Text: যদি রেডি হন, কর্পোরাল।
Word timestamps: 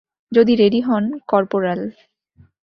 যদি 0.31 0.53
রেডি 0.55 0.79
হন, 0.81 1.03
কর্পোরাল। 1.27 1.81